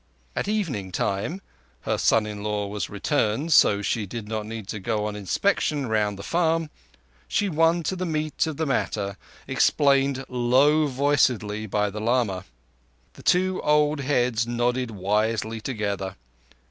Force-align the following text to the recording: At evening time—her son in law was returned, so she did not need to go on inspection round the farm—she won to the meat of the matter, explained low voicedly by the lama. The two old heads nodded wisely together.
At 0.35 0.47
evening 0.47 0.91
time—her 0.91 1.99
son 1.99 2.25
in 2.25 2.41
law 2.41 2.65
was 2.65 2.89
returned, 2.89 3.53
so 3.53 3.83
she 3.83 4.07
did 4.07 4.27
not 4.27 4.47
need 4.47 4.67
to 4.69 4.79
go 4.79 5.05
on 5.05 5.15
inspection 5.15 5.85
round 5.87 6.17
the 6.17 6.23
farm—she 6.23 7.49
won 7.49 7.83
to 7.83 7.95
the 7.95 8.03
meat 8.07 8.47
of 8.47 8.57
the 8.57 8.65
matter, 8.65 9.15
explained 9.47 10.25
low 10.27 10.87
voicedly 10.87 11.67
by 11.67 11.91
the 11.91 12.01
lama. 12.01 12.45
The 13.13 13.21
two 13.21 13.61
old 13.61 13.99
heads 13.99 14.47
nodded 14.47 14.89
wisely 14.89 15.61
together. 15.61 16.15